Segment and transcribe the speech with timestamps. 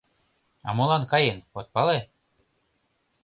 [0.67, 1.97] —А молан каен, от пале?